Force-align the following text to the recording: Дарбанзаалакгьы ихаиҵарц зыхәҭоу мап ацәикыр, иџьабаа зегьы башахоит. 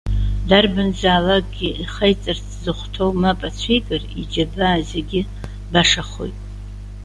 Дарбанзаалакгьы 0.47 1.69
ихаиҵарц 1.83 2.45
зыхәҭоу 2.63 3.11
мап 3.21 3.39
ацәикыр, 3.49 4.01
иџьабаа 4.21 4.79
зегьы 4.89 5.21
башахоит. 5.71 6.37